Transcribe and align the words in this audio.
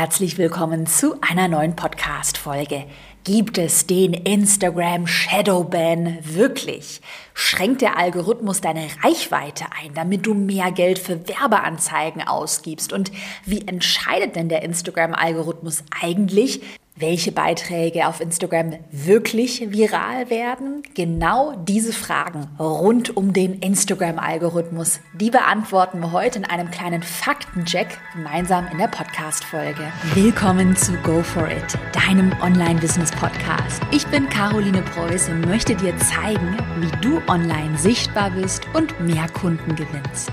Herzlich 0.00 0.38
willkommen 0.38 0.86
zu 0.86 1.16
einer 1.22 1.48
neuen 1.48 1.74
Podcast-Folge. 1.74 2.84
Gibt 3.24 3.58
es 3.58 3.84
den 3.88 4.14
Instagram 4.14 5.08
Shadowban 5.08 6.18
wirklich? 6.22 7.00
Schränkt 7.34 7.80
der 7.80 7.98
Algorithmus 7.98 8.60
deine 8.60 8.86
Reichweite 9.02 9.64
ein, 9.82 9.94
damit 9.94 10.24
du 10.24 10.34
mehr 10.34 10.70
Geld 10.70 11.00
für 11.00 11.26
Werbeanzeigen 11.26 12.22
ausgibst? 12.22 12.92
Und 12.92 13.10
wie 13.44 13.66
entscheidet 13.66 14.36
denn 14.36 14.48
der 14.48 14.62
Instagram-Algorithmus 14.62 15.82
eigentlich, 16.00 16.60
welche 17.00 17.32
Beiträge 17.32 18.06
auf 18.08 18.20
Instagram 18.20 18.74
wirklich 18.90 19.70
viral 19.70 20.30
werden? 20.30 20.82
Genau 20.94 21.54
diese 21.66 21.92
Fragen 21.92 22.48
rund 22.58 23.16
um 23.16 23.32
den 23.32 23.60
Instagram-Algorithmus, 23.60 25.00
die 25.14 25.30
beantworten 25.30 26.00
wir 26.00 26.12
heute 26.12 26.38
in 26.38 26.44
einem 26.44 26.70
kleinen 26.70 27.02
Faktencheck 27.02 27.98
gemeinsam 28.14 28.66
in 28.72 28.78
der 28.78 28.88
Podcast-Folge. 28.88 29.92
Willkommen 30.14 30.76
zu 30.76 30.92
Go 31.04 31.22
For 31.22 31.48
It, 31.48 31.78
deinem 31.92 32.32
Online-Business-Podcast. 32.42 33.80
Ich 33.92 34.06
bin 34.08 34.28
Caroline 34.28 34.82
Preuß 34.82 35.28
und 35.28 35.46
möchte 35.46 35.74
dir 35.74 35.96
zeigen, 35.98 36.56
wie 36.80 36.90
du 37.00 37.20
online 37.28 37.78
sichtbar 37.78 38.30
bist 38.30 38.66
und 38.74 38.98
mehr 39.00 39.28
Kunden 39.28 39.76
gewinnst. 39.76 40.32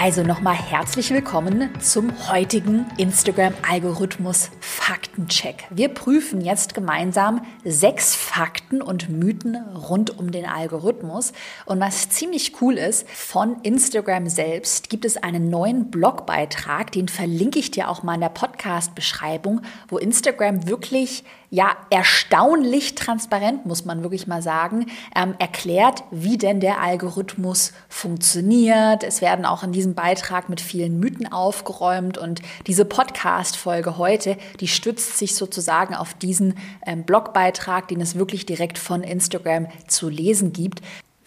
Also 0.00 0.22
nochmal 0.22 0.54
herzlich 0.54 1.10
willkommen 1.10 1.70
zum 1.80 2.12
heutigen 2.30 2.86
Instagram-Algorithmus 2.98 4.48
Faktencheck. 4.60 5.64
Wir 5.70 5.88
prüfen 5.88 6.40
jetzt 6.40 6.72
gemeinsam 6.72 7.44
sechs 7.64 8.14
Fakten 8.14 8.80
und 8.80 9.08
Mythen 9.08 9.56
rund 9.56 10.16
um 10.16 10.30
den 10.30 10.46
Algorithmus. 10.46 11.32
Und 11.66 11.80
was 11.80 12.10
ziemlich 12.10 12.62
cool 12.62 12.74
ist, 12.74 13.10
von 13.10 13.60
Instagram 13.64 14.28
selbst 14.28 14.88
gibt 14.88 15.04
es 15.04 15.16
einen 15.16 15.50
neuen 15.50 15.90
Blogbeitrag, 15.90 16.92
den 16.92 17.08
verlinke 17.08 17.58
ich 17.58 17.72
dir 17.72 17.88
auch 17.88 18.04
mal 18.04 18.14
in 18.14 18.20
der 18.20 18.28
Podcast-Beschreibung, 18.28 19.62
wo 19.88 19.98
Instagram 19.98 20.68
wirklich 20.68 21.24
ja, 21.50 21.76
erstaunlich 21.88 22.94
transparent, 22.94 23.64
muss 23.64 23.84
man 23.84 24.02
wirklich 24.02 24.26
mal 24.26 24.42
sagen, 24.42 24.86
ähm, 25.16 25.34
erklärt, 25.38 26.04
wie 26.10 26.36
denn 26.36 26.60
der 26.60 26.80
Algorithmus 26.80 27.72
funktioniert. 27.88 29.02
Es 29.02 29.22
werden 29.22 29.46
auch 29.46 29.62
in 29.62 29.72
diesem 29.72 29.94
Beitrag 29.94 30.48
mit 30.48 30.60
vielen 30.60 31.00
Mythen 31.00 31.32
aufgeräumt 31.32 32.18
und 32.18 32.42
diese 32.66 32.84
Podcast-Folge 32.84 33.96
heute, 33.96 34.36
die 34.60 34.68
stützt 34.68 35.18
sich 35.18 35.34
sozusagen 35.34 35.94
auf 35.94 36.14
diesen 36.14 36.54
ähm, 36.86 37.04
Blogbeitrag, 37.04 37.88
den 37.88 38.00
es 38.00 38.14
wirklich 38.14 38.44
direkt 38.44 38.76
von 38.78 39.02
Instagram 39.02 39.68
zu 39.86 40.08
lesen 40.08 40.52
gibt 40.52 40.82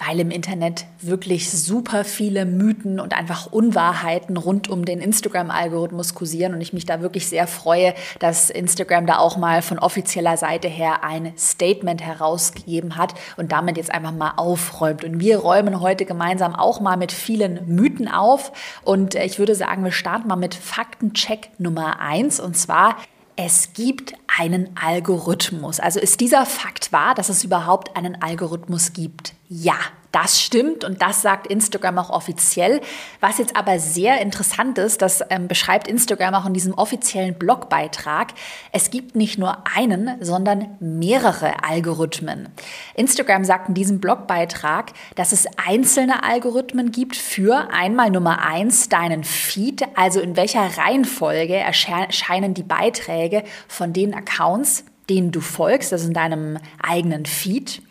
weil 0.05 0.19
im 0.19 0.31
Internet 0.31 0.85
wirklich 1.01 1.49
super 1.51 2.03
viele 2.03 2.45
Mythen 2.45 2.99
und 2.99 3.13
einfach 3.13 3.51
Unwahrheiten 3.51 4.37
rund 4.37 4.69
um 4.69 4.85
den 4.85 4.99
Instagram-Algorithmus 4.99 6.15
kursieren 6.15 6.53
und 6.53 6.61
ich 6.61 6.73
mich 6.73 6.85
da 6.85 7.01
wirklich 7.01 7.27
sehr 7.27 7.47
freue, 7.47 7.93
dass 8.19 8.49
Instagram 8.49 9.05
da 9.05 9.17
auch 9.17 9.37
mal 9.37 9.61
von 9.61 9.79
offizieller 9.79 10.37
Seite 10.37 10.67
her 10.67 11.03
ein 11.03 11.33
Statement 11.37 12.01
herausgegeben 12.01 12.97
hat 12.97 13.13
und 13.37 13.51
damit 13.51 13.77
jetzt 13.77 13.91
einfach 13.91 14.11
mal 14.11 14.33
aufräumt. 14.37 15.03
Und 15.03 15.19
wir 15.19 15.37
räumen 15.37 15.79
heute 15.81 16.05
gemeinsam 16.05 16.55
auch 16.55 16.79
mal 16.79 16.97
mit 16.97 17.11
vielen 17.11 17.67
Mythen 17.67 18.07
auf 18.07 18.51
und 18.83 19.15
äh, 19.15 19.25
ich 19.25 19.39
würde 19.39 19.55
sagen, 19.55 19.83
wir 19.83 19.91
starten 19.91 20.27
mal 20.27 20.35
mit 20.35 20.55
Faktencheck 20.55 21.49
Nummer 21.57 21.99
eins 21.99 22.39
und 22.39 22.57
zwar 22.57 22.97
es 23.35 23.73
gibt 23.73 24.13
einen 24.39 24.75
Algorithmus. 24.75 25.79
Also 25.79 25.99
ist 25.99 26.19
dieser 26.19 26.45
Fakt 26.45 26.91
wahr, 26.91 27.15
dass 27.15 27.29
es 27.29 27.43
überhaupt 27.43 27.95
einen 27.95 28.21
Algorithmus 28.21 28.93
gibt? 28.93 29.33
Ja, 29.53 29.75
das 30.13 30.41
stimmt 30.41 30.85
und 30.85 31.01
das 31.01 31.21
sagt 31.21 31.45
Instagram 31.47 31.97
auch 31.97 32.09
offiziell. 32.09 32.79
Was 33.19 33.37
jetzt 33.37 33.57
aber 33.57 33.79
sehr 33.79 34.21
interessant 34.21 34.77
ist, 34.77 35.01
das 35.01 35.21
ähm, 35.29 35.49
beschreibt 35.49 35.89
Instagram 35.89 36.35
auch 36.35 36.45
in 36.45 36.53
diesem 36.53 36.73
offiziellen 36.73 37.33
Blogbeitrag, 37.33 38.29
es 38.71 38.91
gibt 38.91 39.13
nicht 39.17 39.37
nur 39.37 39.57
einen, 39.75 40.15
sondern 40.21 40.77
mehrere 40.79 41.65
Algorithmen. 41.65 42.47
Instagram 42.95 43.43
sagt 43.43 43.67
in 43.67 43.73
diesem 43.73 43.99
Blogbeitrag, 43.99 44.93
dass 45.15 45.33
es 45.33 45.45
einzelne 45.57 46.23
Algorithmen 46.23 46.93
gibt 46.93 47.17
für 47.17 47.67
einmal 47.73 48.09
Nummer 48.09 48.45
eins 48.45 48.87
deinen 48.87 49.25
Feed, 49.25 49.83
also 49.97 50.21
in 50.21 50.37
welcher 50.37 50.77
Reihenfolge 50.77 51.55
erscheinen 51.57 52.53
die 52.53 52.63
Beiträge 52.63 53.43
von 53.67 53.91
den 53.91 54.13
Accounts, 54.13 54.85
denen 55.09 55.33
du 55.33 55.41
folgst, 55.41 55.91
also 55.91 56.07
in 56.07 56.13
deinem 56.13 56.57
eigenen 56.81 57.25
Feed. 57.25 57.81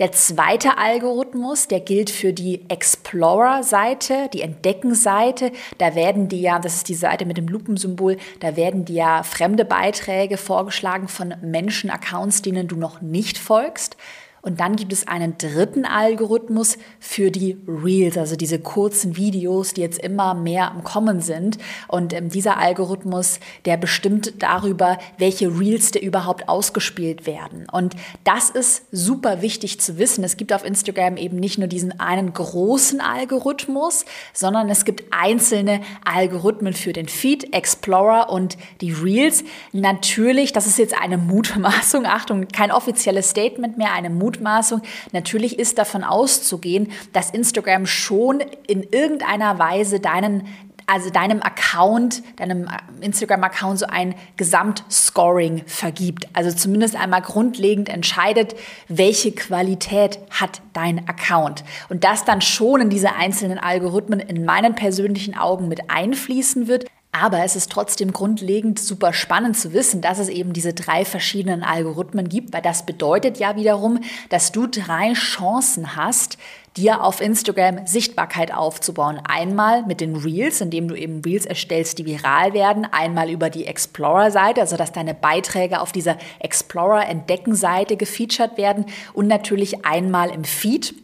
Der 0.00 0.10
zweite 0.10 0.76
Algorithmus, 0.76 1.68
der 1.68 1.78
gilt 1.78 2.10
für 2.10 2.32
die 2.32 2.68
Explorer-Seite, 2.68 4.28
die 4.32 4.42
Entdecken-Seite. 4.42 5.52
Da 5.78 5.94
werden 5.94 6.28
dir 6.28 6.40
ja, 6.40 6.58
das 6.58 6.76
ist 6.76 6.88
die 6.88 6.94
Seite 6.94 7.26
mit 7.26 7.36
dem 7.36 7.46
Lupensymbol, 7.46 8.16
da 8.40 8.56
werden 8.56 8.84
dir 8.84 8.94
ja 8.94 9.22
fremde 9.22 9.64
Beiträge 9.64 10.36
vorgeschlagen 10.36 11.06
von 11.06 11.34
Menschen-Accounts, 11.42 12.42
denen 12.42 12.66
du 12.66 12.76
noch 12.76 13.02
nicht 13.02 13.38
folgst. 13.38 13.96
Und 14.44 14.60
dann 14.60 14.76
gibt 14.76 14.92
es 14.92 15.08
einen 15.08 15.38
dritten 15.38 15.86
Algorithmus 15.86 16.76
für 17.00 17.30
die 17.30 17.56
Reels, 17.66 18.18
also 18.18 18.36
diese 18.36 18.58
kurzen 18.58 19.16
Videos, 19.16 19.72
die 19.72 19.80
jetzt 19.80 19.98
immer 19.98 20.34
mehr 20.34 20.70
am 20.70 20.84
Kommen 20.84 21.22
sind. 21.22 21.56
Und 21.88 22.12
ähm, 22.12 22.28
dieser 22.28 22.58
Algorithmus, 22.58 23.40
der 23.64 23.78
bestimmt 23.78 24.34
darüber, 24.42 24.98
welche 25.16 25.58
Reels 25.58 25.92
der 25.92 26.02
überhaupt 26.02 26.48
ausgespielt 26.48 27.26
werden. 27.26 27.66
Und 27.72 27.96
das 28.24 28.50
ist 28.50 28.84
super 28.92 29.40
wichtig 29.40 29.80
zu 29.80 29.96
wissen. 29.96 30.22
Es 30.24 30.36
gibt 30.36 30.52
auf 30.52 30.62
Instagram 30.62 31.16
eben 31.16 31.38
nicht 31.38 31.56
nur 31.58 31.68
diesen 31.68 31.98
einen 31.98 32.34
großen 32.34 33.00
Algorithmus, 33.00 34.04
sondern 34.34 34.68
es 34.68 34.84
gibt 34.84 35.04
einzelne 35.10 35.80
Algorithmen 36.04 36.74
für 36.74 36.92
den 36.92 37.08
Feed, 37.08 37.54
Explorer 37.54 38.28
und 38.28 38.58
die 38.82 38.92
Reels. 38.92 39.42
Natürlich, 39.72 40.52
das 40.52 40.66
ist 40.66 40.78
jetzt 40.78 40.94
eine 41.00 41.16
Mutmaßung, 41.16 42.04
Achtung, 42.14 42.46
kein 42.48 42.70
offizielles 42.70 43.30
Statement 43.30 43.78
mehr, 43.78 43.92
eine 43.94 44.10
Mutmaßung 44.10 44.33
Mutmaßung. 44.34 44.82
Natürlich 45.12 45.58
ist 45.58 45.78
davon 45.78 46.04
auszugehen, 46.04 46.92
dass 47.12 47.30
Instagram 47.30 47.86
schon 47.86 48.40
in 48.66 48.82
irgendeiner 48.82 49.58
Weise 49.58 50.00
deinen 50.00 50.48
also 50.86 51.08
deinem 51.08 51.40
Account, 51.40 52.22
deinem 52.36 52.68
Instagram-Account 53.00 53.78
so 53.78 53.86
ein 53.86 54.14
Gesamtscoring 54.36 55.62
vergibt. 55.64 56.28
Also 56.34 56.52
zumindest 56.52 56.94
einmal 56.94 57.22
grundlegend 57.22 57.88
entscheidet, 57.88 58.54
welche 58.88 59.32
Qualität 59.32 60.18
hat 60.28 60.60
dein 60.74 61.08
Account. 61.08 61.64
Und 61.88 62.04
das 62.04 62.26
dann 62.26 62.42
schon 62.42 62.82
in 62.82 62.90
diese 62.90 63.14
einzelnen 63.14 63.58
Algorithmen 63.58 64.20
in 64.20 64.44
meinen 64.44 64.74
persönlichen 64.74 65.34
Augen 65.38 65.68
mit 65.68 65.90
einfließen 65.90 66.68
wird. 66.68 66.84
Aber 67.16 67.44
es 67.44 67.54
ist 67.54 67.70
trotzdem 67.70 68.12
grundlegend 68.12 68.80
super 68.80 69.12
spannend 69.12 69.56
zu 69.56 69.72
wissen, 69.72 70.00
dass 70.00 70.18
es 70.18 70.28
eben 70.28 70.52
diese 70.52 70.74
drei 70.74 71.04
verschiedenen 71.04 71.62
Algorithmen 71.62 72.28
gibt, 72.28 72.52
weil 72.52 72.60
das 72.60 72.86
bedeutet 72.86 73.38
ja 73.38 73.54
wiederum, 73.54 74.00
dass 74.30 74.50
du 74.50 74.66
drei 74.66 75.12
Chancen 75.12 75.94
hast, 75.94 76.38
dir 76.76 77.04
auf 77.04 77.20
Instagram 77.20 77.86
Sichtbarkeit 77.86 78.52
aufzubauen. 78.52 79.20
Einmal 79.28 79.84
mit 79.86 80.00
den 80.00 80.16
Reels, 80.16 80.60
indem 80.60 80.88
du 80.88 80.96
eben 80.96 81.20
Reels 81.20 81.46
erstellst, 81.46 81.98
die 81.98 82.04
viral 82.04 82.52
werden. 82.52 82.84
Einmal 82.90 83.30
über 83.30 83.48
die 83.48 83.66
Explorer-Seite, 83.66 84.60
also 84.60 84.76
dass 84.76 84.90
deine 84.90 85.14
Beiträge 85.14 85.80
auf 85.80 85.92
dieser 85.92 86.18
Explorer-Entdecken-Seite 86.40 87.96
gefeatured 87.96 88.58
werden. 88.58 88.86
Und 89.12 89.28
natürlich 89.28 89.86
einmal 89.86 90.30
im 90.30 90.42
Feed 90.42 90.96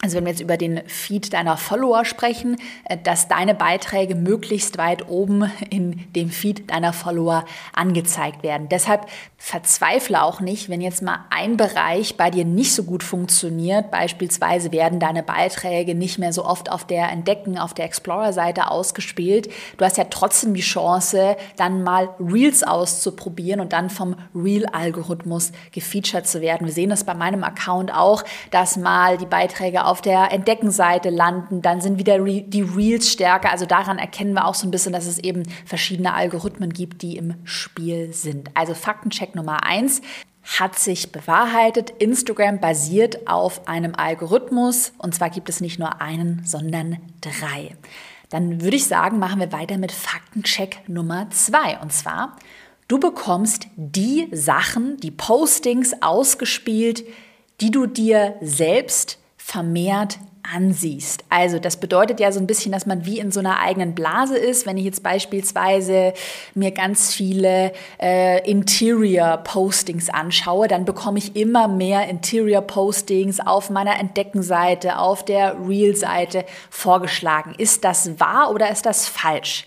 also 0.00 0.16
wenn 0.16 0.26
wir 0.26 0.30
jetzt 0.30 0.40
über 0.40 0.56
den 0.56 0.80
Feed 0.86 1.32
deiner 1.32 1.56
Follower 1.56 2.04
sprechen, 2.04 2.56
äh, 2.84 2.96
dass 3.02 3.26
deine 3.26 3.52
Beiträge 3.52 4.14
möglichst 4.14 4.78
weit 4.78 5.08
oben 5.08 5.50
in 5.70 6.12
dem 6.12 6.30
Feed 6.30 6.70
deiner 6.70 6.92
Follower 6.92 7.44
angezeigt 7.72 8.44
werden. 8.44 8.68
Deshalb 8.68 9.08
verzweifle 9.38 10.22
auch 10.22 10.40
nicht, 10.40 10.68
wenn 10.68 10.80
jetzt 10.80 11.02
mal 11.02 11.24
ein 11.30 11.56
Bereich 11.56 12.16
bei 12.16 12.30
dir 12.30 12.44
nicht 12.44 12.74
so 12.74 12.84
gut 12.84 13.02
funktioniert. 13.02 13.90
Beispielsweise 13.90 14.70
werden 14.70 15.00
deine 15.00 15.24
Beiträge 15.24 15.96
nicht 15.96 16.18
mehr 16.18 16.32
so 16.32 16.44
oft 16.44 16.70
auf 16.70 16.84
der 16.84 17.10
Entdecken, 17.10 17.58
auf 17.58 17.74
der 17.74 17.84
Explorer-Seite 17.84 18.70
ausgespielt. 18.70 19.48
Du 19.78 19.84
hast 19.84 19.96
ja 19.96 20.04
trotzdem 20.04 20.54
die 20.54 20.60
Chance, 20.60 21.36
dann 21.56 21.82
mal 21.82 22.10
Reels 22.20 22.62
auszuprobieren 22.62 23.60
und 23.60 23.72
dann 23.72 23.90
vom 23.90 24.14
Reel-Algorithmus 24.32 25.50
gefeatured 25.72 26.28
zu 26.28 26.40
werden. 26.40 26.68
Wir 26.68 26.74
sehen 26.74 26.90
das 26.90 27.02
bei 27.02 27.14
meinem 27.14 27.42
Account 27.42 27.92
auch, 27.92 28.22
dass 28.52 28.76
mal 28.76 29.18
die 29.18 29.26
Beiträge 29.26 29.87
auf 29.88 30.02
der 30.02 30.30
Entdeckenseite 30.32 31.10
landen, 31.10 31.62
dann 31.62 31.80
sind 31.80 31.98
wieder 31.98 32.18
die 32.20 32.62
Reels 32.62 33.10
stärker. 33.10 33.50
Also 33.50 33.66
daran 33.66 33.98
erkennen 33.98 34.34
wir 34.34 34.46
auch 34.46 34.54
so 34.54 34.66
ein 34.66 34.70
bisschen, 34.70 34.92
dass 34.92 35.06
es 35.06 35.18
eben 35.18 35.44
verschiedene 35.64 36.14
Algorithmen 36.14 36.72
gibt, 36.72 37.02
die 37.02 37.16
im 37.16 37.34
Spiel 37.44 38.12
sind. 38.12 38.50
Also 38.54 38.74
Faktencheck 38.74 39.34
Nummer 39.34 39.64
eins 39.64 40.02
hat 40.58 40.78
sich 40.78 41.10
bewahrheitet. 41.10 41.90
Instagram 41.98 42.60
basiert 42.60 43.26
auf 43.26 43.66
einem 43.66 43.94
Algorithmus 43.94 44.92
und 44.98 45.14
zwar 45.14 45.30
gibt 45.30 45.48
es 45.48 45.60
nicht 45.60 45.78
nur 45.78 46.00
einen, 46.00 46.42
sondern 46.44 46.98
drei. 47.20 47.74
Dann 48.30 48.60
würde 48.60 48.76
ich 48.76 48.86
sagen, 48.86 49.18
machen 49.18 49.40
wir 49.40 49.52
weiter 49.52 49.78
mit 49.78 49.92
Faktencheck 49.92 50.82
Nummer 50.86 51.30
zwei 51.30 51.78
und 51.78 51.92
zwar 51.92 52.36
Du 52.88 52.98
bekommst 52.98 53.66
die 53.76 54.28
Sachen, 54.32 54.96
die 54.96 55.10
Postings 55.10 55.94
ausgespielt, 56.00 57.04
die 57.60 57.70
du 57.70 57.84
dir 57.84 58.36
selbst 58.40 59.18
vermehrt 59.48 60.18
ansiehst. 60.54 61.24
Also 61.30 61.58
das 61.58 61.78
bedeutet 61.78 62.20
ja 62.20 62.32
so 62.32 62.38
ein 62.38 62.46
bisschen, 62.46 62.70
dass 62.70 62.84
man 62.84 63.06
wie 63.06 63.18
in 63.18 63.32
so 63.32 63.40
einer 63.40 63.60
eigenen 63.60 63.94
Blase 63.94 64.36
ist. 64.36 64.66
Wenn 64.66 64.76
ich 64.76 64.84
jetzt 64.84 65.02
beispielsweise 65.02 66.12
mir 66.54 66.70
ganz 66.70 67.14
viele 67.14 67.72
äh, 67.98 68.46
Interior-Postings 68.48 70.10
anschaue, 70.10 70.68
dann 70.68 70.84
bekomme 70.84 71.18
ich 71.18 71.34
immer 71.34 71.66
mehr 71.66 72.08
Interior-Postings 72.08 73.40
auf 73.40 73.70
meiner 73.70 73.98
Entdeckenseite, 73.98 74.98
auf 74.98 75.24
der 75.24 75.56
Real-Seite 75.66 76.44
vorgeschlagen. 76.68 77.54
Ist 77.56 77.84
das 77.84 78.20
wahr 78.20 78.50
oder 78.52 78.70
ist 78.70 78.84
das 78.84 79.08
falsch? 79.08 79.66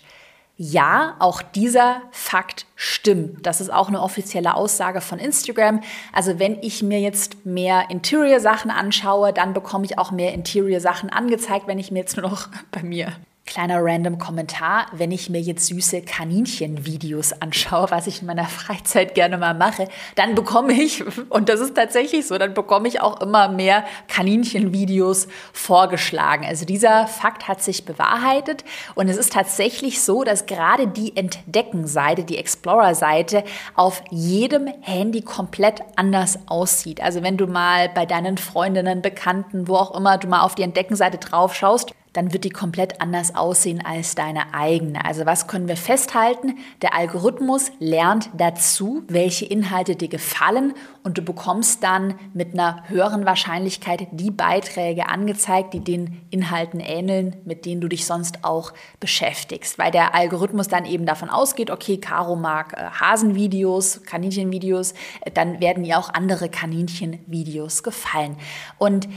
Ja, 0.64 1.16
auch 1.18 1.42
dieser 1.42 2.02
Fakt 2.12 2.66
stimmt. 2.76 3.44
Das 3.44 3.60
ist 3.60 3.72
auch 3.72 3.88
eine 3.88 4.00
offizielle 4.00 4.54
Aussage 4.54 5.00
von 5.00 5.18
Instagram. 5.18 5.80
Also 6.12 6.38
wenn 6.38 6.56
ich 6.62 6.84
mir 6.84 7.00
jetzt 7.00 7.44
mehr 7.44 7.90
Interior-Sachen 7.90 8.70
anschaue, 8.70 9.32
dann 9.32 9.54
bekomme 9.54 9.86
ich 9.86 9.98
auch 9.98 10.12
mehr 10.12 10.32
Interior-Sachen 10.32 11.10
angezeigt, 11.10 11.66
wenn 11.66 11.80
ich 11.80 11.90
mir 11.90 11.98
jetzt 11.98 12.16
nur 12.16 12.30
noch 12.30 12.46
bei 12.70 12.84
mir 12.84 13.12
Kleiner 13.52 13.84
random 13.84 14.16
Kommentar, 14.16 14.86
wenn 14.92 15.12
ich 15.12 15.28
mir 15.28 15.42
jetzt 15.42 15.66
süße 15.66 16.00
Kaninchen-Videos 16.00 17.34
anschaue, 17.42 17.90
was 17.90 18.06
ich 18.06 18.22
in 18.22 18.26
meiner 18.26 18.46
Freizeit 18.46 19.14
gerne 19.14 19.36
mal 19.36 19.52
mache, 19.52 19.88
dann 20.14 20.34
bekomme 20.34 20.72
ich, 20.72 21.04
und 21.28 21.50
das 21.50 21.60
ist 21.60 21.74
tatsächlich 21.74 22.26
so, 22.26 22.38
dann 22.38 22.54
bekomme 22.54 22.88
ich 22.88 23.02
auch 23.02 23.20
immer 23.20 23.50
mehr 23.50 23.84
Kaninchen-Videos 24.08 25.28
vorgeschlagen. 25.52 26.46
Also 26.46 26.64
dieser 26.64 27.06
Fakt 27.06 27.46
hat 27.46 27.62
sich 27.62 27.84
bewahrheitet 27.84 28.64
und 28.94 29.10
es 29.10 29.18
ist 29.18 29.34
tatsächlich 29.34 30.00
so, 30.00 30.24
dass 30.24 30.46
gerade 30.46 30.86
die 30.86 31.14
Entdecken-Seite, 31.14 32.24
die 32.24 32.38
Explorer-Seite 32.38 33.44
auf 33.74 34.02
jedem 34.08 34.66
Handy 34.80 35.20
komplett 35.20 35.82
anders 35.96 36.38
aussieht. 36.46 37.02
Also 37.02 37.22
wenn 37.22 37.36
du 37.36 37.46
mal 37.46 37.90
bei 37.90 38.06
deinen 38.06 38.38
Freundinnen, 38.38 39.02
Bekannten, 39.02 39.68
wo 39.68 39.76
auch 39.76 39.94
immer 39.94 40.16
du 40.16 40.26
mal 40.26 40.40
auf 40.40 40.54
die 40.54 40.62
Entdecken-Seite 40.62 41.18
drauf 41.18 41.54
schaust, 41.54 41.92
dann 42.12 42.32
wird 42.32 42.44
die 42.44 42.50
komplett 42.50 43.00
anders 43.00 43.34
aussehen 43.34 43.84
als 43.84 44.14
deine 44.14 44.54
eigene. 44.54 45.04
Also 45.04 45.26
was 45.26 45.46
können 45.46 45.68
wir 45.68 45.76
festhalten? 45.76 46.58
Der 46.82 46.94
Algorithmus 46.94 47.72
lernt 47.78 48.30
dazu, 48.36 49.02
welche 49.08 49.46
Inhalte 49.46 49.96
dir 49.96 50.08
gefallen 50.08 50.74
und 51.04 51.18
du 51.18 51.22
bekommst 51.22 51.82
dann 51.82 52.14
mit 52.32 52.52
einer 52.52 52.84
höheren 52.88 53.26
Wahrscheinlichkeit 53.26 54.06
die 54.12 54.30
Beiträge 54.30 55.08
angezeigt, 55.08 55.74
die 55.74 55.80
den 55.80 56.20
Inhalten 56.30 56.80
ähneln, 56.80 57.36
mit 57.44 57.66
denen 57.66 57.80
du 57.80 57.88
dich 57.88 58.06
sonst 58.06 58.44
auch 58.44 58.72
beschäftigst. 59.00 59.78
Weil 59.78 59.90
der 59.90 60.14
Algorithmus 60.14 60.68
dann 60.68 60.84
eben 60.84 61.06
davon 61.06 61.28
ausgeht, 61.28 61.70
okay, 61.70 61.96
Caro 61.96 62.36
mag 62.36 62.74
äh, 62.74 62.84
Hasenvideos, 63.00 64.02
Kaninchenvideos, 64.04 64.92
äh, 65.22 65.30
dann 65.32 65.60
werden 65.60 65.84
ihr 65.84 65.98
auch 65.98 66.12
andere 66.12 66.48
Kaninchenvideos 66.48 67.82
gefallen. 67.82 68.36
Und 68.78 69.08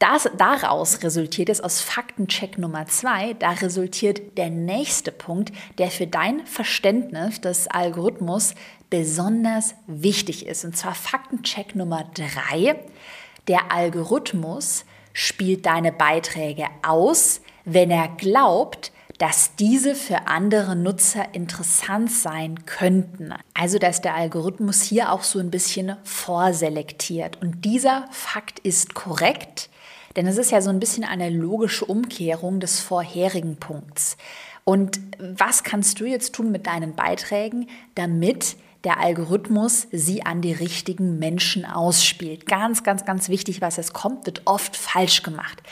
das, 0.00 0.28
daraus 0.36 1.02
resultiert 1.02 1.50
es 1.50 1.60
aus 1.60 1.82
Faktencheck 1.82 2.58
Nummer 2.58 2.86
zwei, 2.86 3.34
da 3.34 3.50
resultiert 3.50 4.36
der 4.38 4.48
nächste 4.48 5.12
Punkt, 5.12 5.52
der 5.78 5.90
für 5.90 6.06
dein 6.06 6.46
Verständnis 6.46 7.40
des 7.40 7.68
Algorithmus 7.68 8.54
besonders 8.88 9.74
wichtig 9.86 10.46
ist. 10.46 10.64
Und 10.64 10.76
zwar 10.76 10.94
Faktencheck 10.94 11.76
Nummer 11.76 12.10
drei. 12.14 12.76
Der 13.46 13.72
Algorithmus 13.72 14.86
spielt 15.12 15.66
deine 15.66 15.92
Beiträge 15.92 16.66
aus, 16.82 17.42
wenn 17.66 17.90
er 17.90 18.08
glaubt, 18.08 18.92
dass 19.18 19.54
diese 19.56 19.94
für 19.94 20.28
andere 20.28 20.74
Nutzer 20.74 21.34
interessant 21.34 22.10
sein 22.10 22.64
könnten. 22.64 23.34
Also 23.52 23.78
dass 23.78 24.00
der 24.00 24.14
Algorithmus 24.14 24.80
hier 24.80 25.12
auch 25.12 25.24
so 25.24 25.38
ein 25.40 25.50
bisschen 25.50 25.96
vorselektiert. 26.04 27.40
Und 27.42 27.66
dieser 27.66 28.06
Fakt 28.10 28.60
ist 28.60 28.94
korrekt, 28.94 29.68
denn 30.16 30.26
es 30.26 30.38
ist 30.38 30.50
ja 30.50 30.60
so 30.60 30.70
ein 30.70 30.80
bisschen 30.80 31.04
eine 31.04 31.30
logische 31.30 31.84
Umkehrung 31.84 32.60
des 32.60 32.80
vorherigen 32.80 33.56
Punkts. 33.56 34.16
Und 34.64 35.00
was 35.18 35.64
kannst 35.64 36.00
du 36.00 36.04
jetzt 36.04 36.34
tun 36.34 36.50
mit 36.50 36.66
deinen 36.66 36.94
Beiträgen, 36.94 37.68
damit 37.94 38.56
der 38.84 38.98
Algorithmus 38.98 39.86
sie 39.92 40.24
an 40.24 40.42
die 40.42 40.52
richtigen 40.52 41.18
Menschen 41.18 41.64
ausspielt? 41.64 42.46
Ganz, 42.46 42.82
ganz, 42.82 43.04
ganz 43.04 43.28
wichtig, 43.28 43.60
was 43.60 43.78
es 43.78 43.92
kommt, 43.92 44.26
wird 44.26 44.42
oft 44.46 44.76
falsch 44.76 45.22
gemacht. 45.22 45.62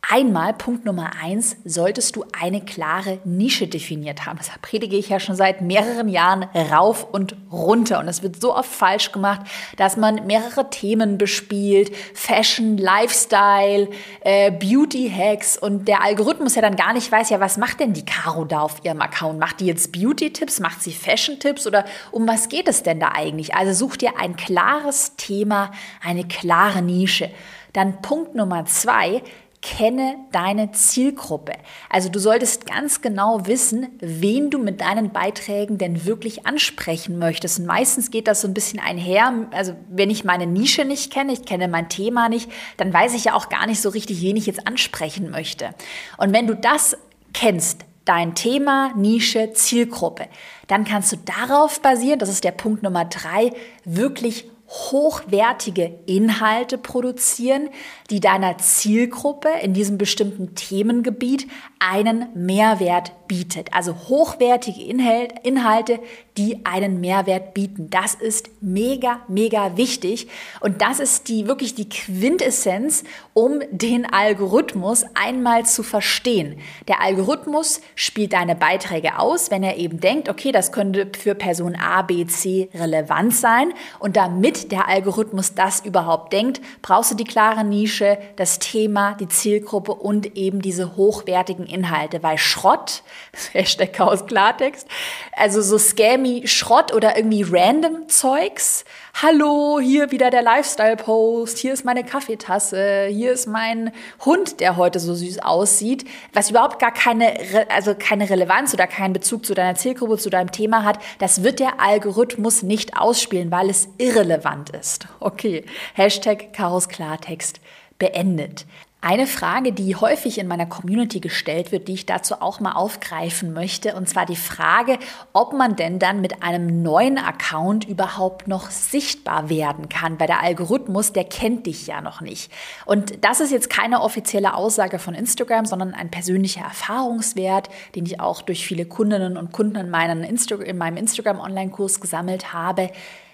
Einmal, 0.00 0.54
Punkt 0.54 0.86
Nummer 0.86 1.10
eins, 1.20 1.56
solltest 1.64 2.16
du 2.16 2.24
eine 2.32 2.62
klare 2.62 3.18
Nische 3.24 3.66
definiert 3.66 4.24
haben. 4.24 4.38
Das 4.38 4.50
predige 4.62 4.96
ich 4.96 5.08
ja 5.10 5.20
schon 5.20 5.34
seit 5.34 5.60
mehreren 5.60 6.08
Jahren 6.08 6.44
rauf 6.44 7.06
und 7.12 7.36
runter. 7.52 7.98
Und 7.98 8.08
es 8.08 8.22
wird 8.22 8.40
so 8.40 8.54
oft 8.56 8.70
falsch 8.70 9.12
gemacht, 9.12 9.40
dass 9.76 9.96
man 9.96 10.24
mehrere 10.26 10.70
Themen 10.70 11.18
bespielt. 11.18 11.94
Fashion, 12.14 12.78
Lifestyle, 12.78 13.90
äh, 14.20 14.52
Beauty-Hacks. 14.52 15.58
Und 15.58 15.88
der 15.88 16.02
Algorithmus 16.02 16.54
ja 16.54 16.62
dann 16.62 16.76
gar 16.76 16.94
nicht 16.94 17.10
weiß, 17.10 17.28
ja, 17.28 17.40
was 17.40 17.58
macht 17.58 17.80
denn 17.80 17.92
die 17.92 18.06
Caro 18.06 18.44
da 18.44 18.60
auf 18.60 18.76
ihrem 18.84 19.02
Account? 19.02 19.38
Macht 19.38 19.60
die 19.60 19.66
jetzt 19.66 19.92
Beauty-Tipps? 19.92 20.60
Macht 20.60 20.80
sie 20.80 20.92
Fashion-Tipps? 20.92 21.66
Oder 21.66 21.84
um 22.12 22.26
was 22.26 22.48
geht 22.48 22.68
es 22.68 22.82
denn 22.82 23.00
da 23.00 23.10
eigentlich? 23.14 23.54
Also 23.54 23.72
such 23.74 23.96
dir 23.96 24.18
ein 24.18 24.36
klares 24.36 25.16
Thema, 25.16 25.72
eine 26.02 26.26
klare 26.26 26.82
Nische. 26.82 27.30
Dann 27.74 28.00
Punkt 28.00 28.34
Nummer 28.34 28.64
zwei, 28.64 29.22
Kenne 29.60 30.16
deine 30.30 30.70
Zielgruppe. 30.70 31.52
Also 31.90 32.08
du 32.08 32.20
solltest 32.20 32.66
ganz 32.66 33.00
genau 33.00 33.46
wissen, 33.46 33.88
wen 33.98 34.50
du 34.50 34.58
mit 34.58 34.80
deinen 34.80 35.10
Beiträgen 35.10 35.78
denn 35.78 36.04
wirklich 36.04 36.46
ansprechen 36.46 37.18
möchtest. 37.18 37.58
Und 37.58 37.66
meistens 37.66 38.10
geht 38.12 38.28
das 38.28 38.40
so 38.40 38.48
ein 38.48 38.54
bisschen 38.54 38.78
einher. 38.78 39.46
Also 39.50 39.74
wenn 39.90 40.10
ich 40.10 40.22
meine 40.22 40.46
Nische 40.46 40.84
nicht 40.84 41.12
kenne, 41.12 41.32
ich 41.32 41.44
kenne 41.44 41.66
mein 41.66 41.88
Thema 41.88 42.28
nicht, 42.28 42.50
dann 42.76 42.92
weiß 42.92 43.14
ich 43.14 43.24
ja 43.24 43.34
auch 43.34 43.48
gar 43.48 43.66
nicht 43.66 43.82
so 43.82 43.88
richtig, 43.88 44.22
wen 44.22 44.36
ich 44.36 44.46
jetzt 44.46 44.66
ansprechen 44.66 45.30
möchte. 45.30 45.70
Und 46.18 46.32
wenn 46.32 46.46
du 46.46 46.54
das 46.54 46.96
kennst, 47.32 47.84
dein 48.08 48.34
Thema, 48.34 48.92
Nische, 48.96 49.52
Zielgruppe, 49.52 50.28
dann 50.66 50.84
kannst 50.84 51.12
du 51.12 51.16
darauf 51.16 51.82
basieren, 51.82 52.18
das 52.18 52.30
ist 52.30 52.42
der 52.42 52.52
Punkt 52.52 52.82
Nummer 52.82 53.04
drei, 53.04 53.52
wirklich 53.84 54.46
hochwertige 54.68 55.98
Inhalte 56.06 56.76
produzieren, 56.76 57.70
die 58.10 58.20
deiner 58.20 58.58
Zielgruppe 58.58 59.48
in 59.62 59.72
diesem 59.72 59.96
bestimmten 59.96 60.54
Themengebiet 60.54 61.46
einen 61.78 62.26
Mehrwert 62.34 63.12
bietet. 63.28 63.72
Also 63.72 63.94
hochwertige 64.08 64.82
Inhalte, 64.82 66.00
die 66.36 66.64
einen 66.64 67.00
Mehrwert 67.00 67.52
bieten. 67.52 67.90
Das 67.90 68.14
ist 68.14 68.48
mega, 68.60 69.20
mega 69.28 69.76
wichtig. 69.76 70.28
Und 70.60 70.80
das 70.80 70.98
ist 70.98 71.28
die 71.28 71.46
wirklich 71.46 71.74
die 71.74 71.88
Quintessenz, 71.88 73.04
um 73.34 73.60
den 73.70 74.06
Algorithmus 74.10 75.04
einmal 75.14 75.66
zu 75.66 75.82
verstehen. 75.82 76.58
Der 76.88 77.02
Algorithmus 77.02 77.80
spielt 77.94 78.32
deine 78.32 78.56
Beiträge 78.56 79.18
aus, 79.18 79.50
wenn 79.50 79.62
er 79.62 79.76
eben 79.76 80.00
denkt, 80.00 80.28
okay, 80.28 80.50
das 80.50 80.72
könnte 80.72 81.08
für 81.18 81.34
Person 81.34 81.76
A, 81.76 82.02
B, 82.02 82.26
C 82.26 82.70
relevant 82.74 83.34
sein. 83.34 83.72
Und 83.98 84.16
damit 84.16 84.72
der 84.72 84.88
Algorithmus 84.88 85.54
das 85.54 85.80
überhaupt 85.80 86.32
denkt, 86.32 86.60
brauchst 86.80 87.10
du 87.10 87.14
die 87.14 87.24
klare 87.24 87.64
Nische, 87.64 88.18
das 88.36 88.58
Thema, 88.58 89.14
die 89.20 89.28
Zielgruppe 89.28 89.92
und 89.92 90.36
eben 90.36 90.62
diese 90.62 90.96
hochwertigen 90.96 91.67
Inhalte, 91.68 92.22
weil 92.22 92.38
Schrott, 92.38 93.02
Hashtag 93.52 93.92
Chaos 93.92 94.26
Klartext, 94.26 94.86
also 95.32 95.62
so 95.62 95.78
scammy 95.78 96.46
Schrott 96.46 96.92
oder 96.94 97.16
irgendwie 97.16 97.42
random 97.42 98.08
Zeugs. 98.08 98.84
Hallo, 99.20 99.80
hier 99.80 100.10
wieder 100.10 100.30
der 100.30 100.42
Lifestyle-Post, 100.42 101.58
hier 101.58 101.72
ist 101.72 101.84
meine 101.84 102.04
Kaffeetasse, 102.04 103.06
hier 103.10 103.32
ist 103.32 103.46
mein 103.46 103.92
Hund, 104.24 104.60
der 104.60 104.76
heute 104.76 105.00
so 105.00 105.14
süß 105.14 105.40
aussieht, 105.40 106.04
was 106.32 106.50
überhaupt 106.50 106.78
gar 106.78 106.92
keine, 106.92 107.34
also 107.68 107.94
keine 107.98 108.30
Relevanz 108.30 108.74
oder 108.74 108.86
keinen 108.86 109.12
Bezug 109.12 109.44
zu 109.44 109.54
deiner 109.54 109.74
Zielgruppe, 109.74 110.18
zu 110.18 110.30
deinem 110.30 110.52
Thema 110.52 110.84
hat, 110.84 110.98
das 111.18 111.42
wird 111.42 111.58
der 111.58 111.80
Algorithmus 111.80 112.62
nicht 112.62 112.96
ausspielen, 112.96 113.50
weil 113.50 113.70
es 113.70 113.88
irrelevant 113.98 114.70
ist. 114.70 115.08
Okay, 115.20 115.64
Hashtag 115.94 116.52
Chaos 116.52 116.88
Klartext 116.88 117.60
beendet. 117.98 118.66
Eine 119.00 119.28
Frage, 119.28 119.72
die 119.72 119.94
häufig 119.94 120.38
in 120.38 120.48
meiner 120.48 120.66
Community 120.66 121.20
gestellt 121.20 121.70
wird, 121.70 121.86
die 121.86 121.94
ich 121.94 122.06
dazu 122.06 122.42
auch 122.42 122.58
mal 122.58 122.72
aufgreifen 122.72 123.52
möchte, 123.52 123.94
und 123.94 124.08
zwar 124.08 124.26
die 124.26 124.34
Frage, 124.34 124.98
ob 125.32 125.52
man 125.52 125.76
denn 125.76 126.00
dann 126.00 126.20
mit 126.20 126.42
einem 126.42 126.82
neuen 126.82 127.16
Account 127.16 127.86
überhaupt 127.86 128.48
noch 128.48 128.70
sichtbar 128.70 129.50
werden 129.50 129.88
kann, 129.88 130.18
weil 130.18 130.26
der 130.26 130.42
Algorithmus, 130.42 131.12
der 131.12 131.22
kennt 131.22 131.66
dich 131.66 131.86
ja 131.86 132.00
noch 132.00 132.20
nicht. 132.20 132.50
Und 132.86 133.24
das 133.24 133.38
ist 133.38 133.52
jetzt 133.52 133.70
keine 133.70 134.00
offizielle 134.00 134.54
Aussage 134.54 134.98
von 134.98 135.14
Instagram, 135.14 135.64
sondern 135.64 135.94
ein 135.94 136.10
persönlicher 136.10 136.62
Erfahrungswert, 136.62 137.68
den 137.94 138.04
ich 138.04 138.18
auch 138.18 138.42
durch 138.42 138.66
viele 138.66 138.84
Kundinnen 138.84 139.36
und 139.36 139.52
Kunden 139.52 139.76
in, 139.76 139.90
meinen 139.90 140.24
Insta 140.24 140.56
in 140.56 140.76
meinem 140.76 140.96
Instagram-Online-Kurs 140.96 142.00
gesammelt 142.00 142.52
habe. 142.52 142.90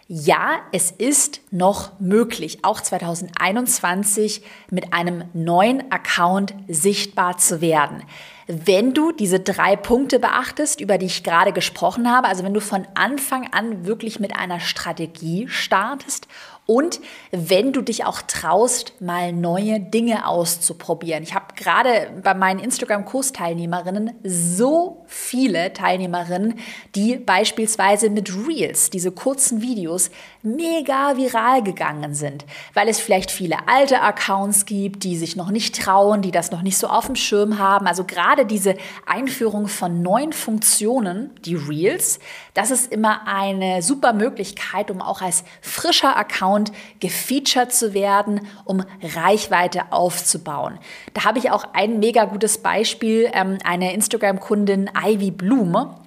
Ja, 0.07 0.59
es 0.71 0.91
ist 0.91 1.41
noch 1.51 1.99
möglich, 1.99 2.59
auch 2.63 2.83
2021 2.83 4.43
mit 4.71 4.93
einem 4.93 5.25
neuen 5.33 5.91
Account 5.91 6.55
sichtbar 6.69 7.39
zu 7.39 7.63
werden. 7.63 8.03
Wenn 8.47 8.93
du 8.93 9.13
diese 9.13 9.41
drei 9.41 9.77
Punkte 9.77 10.19
beachtest, 10.19 10.83
über 10.83 10.99
die 10.99 11.07
ich 11.07 11.25
gerade 11.25 11.53
gesprochen 11.53 12.11
habe, 12.11 12.29
also 12.29 12.45
wenn 12.45 12.53
du 12.53 12.61
von 12.61 12.87
Anfang 12.95 13.51
an 13.55 13.87
wirklich 13.87 14.21
mit 14.21 14.37
einer 14.37 14.61
Strategie 14.61 15.49
startest 15.49 16.29
und 16.67 17.01
wenn 17.31 17.73
du 17.73 17.83
dich 17.83 18.07
auch 18.07 18.23
traust, 18.23 19.01
mal 19.01 19.33
neue 19.33 19.81
Dinge 19.81 20.27
auszuprobieren. 20.27 21.23
Ich 21.23 21.35
habe 21.35 21.55
gerade 21.57 22.11
bei 22.23 22.33
meinen 22.33 22.59
Instagram-Kursteilnehmerinnen 22.61 24.15
so 24.25 25.05
viele 25.07 25.75
Teilnehmerinnen, 25.75 26.59
die 26.95 27.17
beispielsweise 27.17 28.09
mit 28.09 28.33
Reels, 28.35 28.89
diese 28.89 29.13
kurzen 29.13 29.61
Videos, 29.61 30.11
mega 30.45 31.17
viral 31.17 31.63
gegangen 31.63 32.15
sind, 32.15 32.45
weil 32.75 32.89
es 32.89 33.01
vielleicht 33.01 33.31
viele 33.31 33.67
alte 33.67 34.03
Accounts 34.03 34.67
gibt, 34.67 35.03
die 35.03 35.17
sich 35.17 35.37
noch 35.37 35.51
nicht 35.51 35.81
trauen, 35.81 36.21
die 36.21 36.31
das 36.31 36.51
noch 36.51 36.61
nicht 36.61 36.77
so 36.77 36.87
auf 36.87 37.07
dem 37.07 37.17
Schirm 37.17 37.59
haben. 37.59 37.87
Also 37.87 38.05
gerade 38.05 38.45
diese 38.45 38.77
Einführung 39.07 39.69
von 39.69 40.03
neuen 40.03 40.35
Funktionen, 40.35 41.31
die 41.47 41.55
Reels, 41.55 42.19
das 42.53 42.71
ist 42.71 42.93
immer 42.93 43.27
eine 43.27 43.83
super 43.83 44.13
Möglichkeit, 44.13 44.91
um 44.91 45.01
auch 45.01 45.23
als 45.23 45.45
frischer 45.63 46.15
Account 46.17 46.73
gefeatured 47.01 47.73
zu 47.73 47.95
werden, 47.95 48.43
um 48.67 48.85
Reichweite 49.03 49.93
aufzubauen. 49.93 50.79
Da 51.15 51.25
habe 51.25 51.39
ich 51.39 51.51
auch 51.51 51.65
ein 51.73 51.99
mega 51.99 52.27
gutes 52.27 52.59
Beispiel, 52.59 53.31
ähm, 53.33 53.59
eine 53.65 53.95
Instagram-Kundin 53.95 54.91
Ivy 55.03 55.31
Blume 55.31 56.04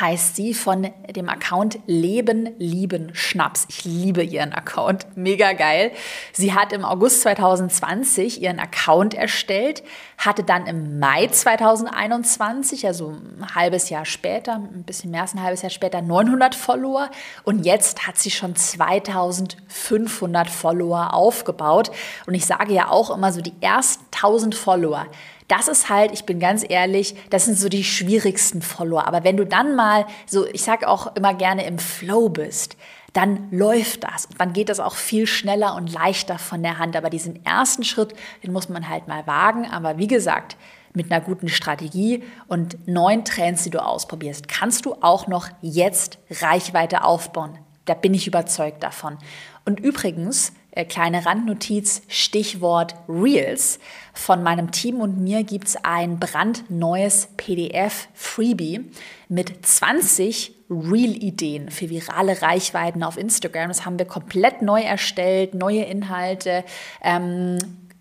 heißt 0.00 0.36
sie 0.36 0.54
von 0.54 0.90
dem 1.10 1.28
Account 1.28 1.78
Leben, 1.86 2.54
Lieben, 2.58 3.14
Schnaps. 3.14 3.66
Ich 3.68 3.84
liebe 3.84 4.22
ihren 4.22 4.52
Account, 4.52 5.06
mega 5.16 5.52
geil. 5.52 5.92
Sie 6.32 6.54
hat 6.54 6.72
im 6.72 6.84
August 6.84 7.22
2020 7.22 8.42
ihren 8.42 8.58
Account 8.58 9.14
erstellt, 9.14 9.82
hatte 10.18 10.42
dann 10.42 10.66
im 10.66 10.98
Mai 10.98 11.26
2021, 11.28 12.86
also 12.86 13.10
ein 13.10 13.54
halbes 13.54 13.88
Jahr 13.90 14.04
später, 14.04 14.54
ein 14.54 14.84
bisschen 14.84 15.10
mehr 15.10 15.22
als 15.22 15.34
ein 15.34 15.42
halbes 15.42 15.62
Jahr 15.62 15.70
später, 15.70 16.02
900 16.02 16.54
Follower 16.54 17.10
und 17.44 17.64
jetzt 17.64 18.06
hat 18.06 18.18
sie 18.18 18.30
schon 18.30 18.54
2500 18.56 20.50
Follower 20.50 21.14
aufgebaut. 21.14 21.90
Und 22.26 22.34
ich 22.34 22.46
sage 22.46 22.72
ja 22.72 22.88
auch 22.90 23.10
immer 23.10 23.32
so, 23.32 23.40
die 23.40 23.54
ersten 23.60 24.04
1000 24.12 24.54
Follower, 24.54 25.06
das 25.48 25.68
ist 25.68 25.88
halt, 25.88 26.12
ich 26.12 26.24
bin 26.24 26.40
ganz 26.40 26.64
ehrlich, 26.68 27.14
das 27.30 27.44
sind 27.44 27.58
so 27.58 27.68
die 27.68 27.84
schwierigsten 27.84 28.62
Follower. 28.62 29.06
Aber 29.06 29.24
wenn 29.24 29.36
du 29.36 29.46
dann 29.46 29.76
mal 29.76 30.06
so, 30.26 30.46
ich 30.46 30.62
sage 30.62 30.88
auch 30.88 31.14
immer 31.14 31.34
gerne 31.34 31.66
im 31.66 31.78
Flow 31.78 32.28
bist, 32.28 32.76
dann 33.12 33.48
läuft 33.50 34.04
das. 34.04 34.26
Und 34.26 34.40
dann 34.40 34.52
geht 34.52 34.68
das 34.68 34.80
auch 34.80 34.94
viel 34.94 35.26
schneller 35.26 35.74
und 35.74 35.90
leichter 35.90 36.38
von 36.38 36.62
der 36.62 36.78
Hand. 36.78 36.96
Aber 36.96 37.10
diesen 37.10 37.44
ersten 37.46 37.84
Schritt, 37.84 38.14
den 38.42 38.52
muss 38.52 38.68
man 38.68 38.88
halt 38.88 39.08
mal 39.08 39.26
wagen. 39.26 39.70
Aber 39.70 39.96
wie 39.96 40.08
gesagt, 40.08 40.56
mit 40.92 41.10
einer 41.10 41.22
guten 41.22 41.48
Strategie 41.48 42.22
und 42.48 42.86
neuen 42.88 43.24
Trends, 43.24 43.62
die 43.64 43.70
du 43.70 43.82
ausprobierst, 43.82 44.48
kannst 44.48 44.84
du 44.84 44.96
auch 45.00 45.28
noch 45.28 45.48
jetzt 45.62 46.18
Reichweite 46.30 47.04
aufbauen. 47.04 47.58
Da 47.84 47.94
bin 47.94 48.14
ich 48.14 48.26
überzeugt 48.26 48.82
davon. 48.82 49.16
Und 49.64 49.80
übrigens, 49.80 50.52
kleine 50.84 51.24
Randnotiz, 51.24 52.02
Stichwort 52.08 52.94
Reels. 53.08 53.78
Von 54.12 54.42
meinem 54.42 54.70
Team 54.72 55.00
und 55.00 55.18
mir 55.18 55.42
gibt 55.42 55.68
es 55.68 55.76
ein 55.76 56.18
brandneues 56.18 57.28
PDF-Freebie 57.36 58.90
mit 59.28 59.66
20 59.66 60.54
Real-Ideen 60.68 61.70
für 61.70 61.90
virale 61.90 62.42
Reichweiten 62.42 63.02
auf 63.02 63.16
Instagram. 63.16 63.68
Das 63.68 63.86
haben 63.86 63.98
wir 63.98 64.06
komplett 64.06 64.62
neu 64.62 64.80
erstellt, 64.80 65.54
neue 65.54 65.82
Inhalte. 65.82 66.64
Ähm, 67.02 67.58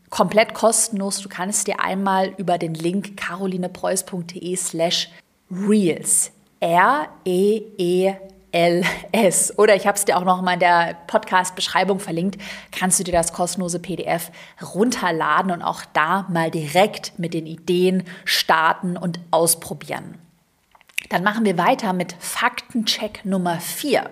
komplett 0.09 0.53
kostenlos. 0.53 1.21
Du 1.21 1.29
kannst 1.29 1.67
dir 1.67 1.79
einmal 1.79 2.33
über 2.37 2.57
den 2.57 2.73
Link 2.73 3.17
carolinepreuß.de 3.17 4.55
slash 4.55 5.09
Reels 5.51 6.31
R-E-E 6.59 8.15
LS. 8.55 9.57
Oder 9.59 9.75
ich 9.75 9.85
habe 9.85 9.97
es 9.97 10.05
dir 10.05 10.17
auch 10.17 10.23
noch 10.23 10.41
mal 10.41 10.53
in 10.53 10.59
der 10.61 10.95
Podcast-Beschreibung 11.07 11.99
verlinkt. 11.99 12.41
Kannst 12.71 12.99
du 12.99 13.03
dir 13.03 13.11
das 13.11 13.33
kostenlose 13.33 13.79
PDF 13.79 14.31
runterladen 14.73 15.51
und 15.51 15.61
auch 15.61 15.81
da 15.91 16.25
mal 16.29 16.49
direkt 16.49 17.19
mit 17.19 17.33
den 17.33 17.45
Ideen 17.45 18.03
starten 18.23 18.95
und 18.95 19.19
ausprobieren. 19.31 20.17
Dann 21.09 21.23
machen 21.23 21.43
wir 21.43 21.57
weiter 21.57 21.91
mit 21.91 22.15
Faktencheck 22.19 23.25
Nummer 23.25 23.59
4 23.59 24.09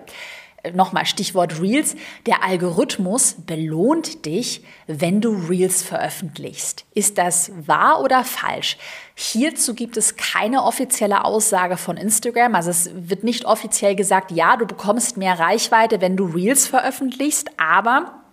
nochmal 0.72 1.06
Stichwort 1.06 1.60
Reels, 1.60 1.96
der 2.26 2.42
Algorithmus 2.42 3.36
belohnt 3.46 4.24
dich, 4.24 4.64
wenn 4.86 5.20
du 5.20 5.30
Reels 5.48 5.82
veröffentlichst. 5.82 6.84
Ist 6.94 7.18
das 7.18 7.52
wahr 7.66 8.00
oder 8.02 8.24
falsch? 8.24 8.78
Hierzu 9.14 9.74
gibt 9.74 9.96
es 9.96 10.16
keine 10.16 10.62
offizielle 10.62 11.24
Aussage 11.24 11.76
von 11.76 11.96
Instagram. 11.96 12.54
Also 12.54 12.70
es 12.70 12.90
wird 12.94 13.24
nicht 13.24 13.44
offiziell 13.44 13.94
gesagt, 13.94 14.32
ja, 14.32 14.56
du 14.56 14.66
bekommst 14.66 15.16
mehr 15.16 15.38
Reichweite, 15.38 16.00
wenn 16.00 16.16
du 16.16 16.24
Reels 16.24 16.66
veröffentlichst, 16.66 17.50
aber 17.58 18.23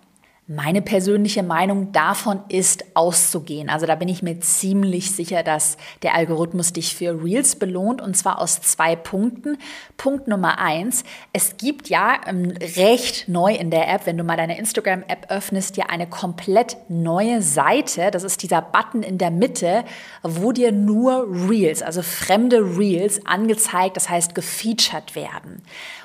meine 0.54 0.82
persönliche 0.82 1.44
Meinung 1.44 1.94
davon 1.94 2.42
ist 2.50 2.84
auszugehen. 2.94 3.70
Also 3.70 3.86
da 3.86 3.96
bin 3.96 4.10
ich 4.10 4.22
mir 4.22 4.42
ziemlich 4.42 5.12
sicher, 5.12 5.44
dass 5.44 5.78
der 6.04 6.14
Algorithmus 6.14 6.74
dich 6.74 6.94
für 6.94 7.24
Reels 7.24 7.56
belohnt 7.56 8.02
und 8.02 8.18
zwar 8.18 8.40
aus 8.40 8.60
zwei 8.60 8.98
Punkten. 8.98 9.58
Punkt 9.96 10.28
Nummer 10.28 10.60
eins, 10.60 11.06
es 11.32 11.56
gibt 11.56 11.88
ja 11.88 12.20
ähm, 12.28 12.54
recht 12.76 13.30
neu 13.30 13.56
in 13.56 13.72
der 13.72 13.88
App, 13.88 14.06
wenn 14.06 14.18
du 14.18 14.26
mal 14.26 14.36
deine 14.36 14.58
Instagram-App 14.58 15.32
öffnest, 15.32 15.78
ja 15.78 15.86
eine 15.86 16.08
komplett 16.08 16.76
neue 16.90 17.42
Seite. 17.42 18.12
Das 18.12 18.24
ist 18.24 18.44
dieser 18.44 18.62
Button 18.62 19.04
in 19.04 19.18
der 19.18 19.32
Mitte, 19.32 19.86
wo 20.22 20.52
dir 20.52 20.74
nur 20.74 21.28
Reels, 21.50 21.82
also 21.82 22.02
fremde 22.02 22.78
Reels 22.78 23.26
angezeigt, 23.26 23.96
das 23.96 24.10
heißt 24.10 24.36
gefeatured 24.36 25.16
werden. 25.16 25.62